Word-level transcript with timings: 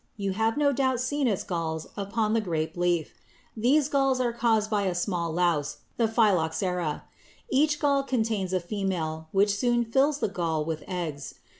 You 0.17 0.31
have 0.31 0.57
no 0.57 0.71
doubt 0.73 0.99
seen 0.99 1.27
its 1.27 1.43
galls 1.43 1.85
upon 1.95 2.33
the 2.33 2.41
grape 2.41 2.75
leaf. 2.75 3.13
These 3.55 3.87
galls 3.87 4.19
are 4.19 4.33
caused 4.33 4.67
by 4.67 4.87
a 4.87 4.95
small 4.95 5.31
louse, 5.31 5.77
the 5.97 6.07
phylloxera. 6.07 7.03
Each 7.49 7.77
gall 7.79 8.01
contains 8.01 8.51
a 8.51 8.59
female, 8.59 9.27
which 9.31 9.55
soon 9.55 9.85
fills 9.85 10.17
the 10.17 10.27
gall 10.27 10.65
with 10.65 10.83
eggs. 10.87 11.35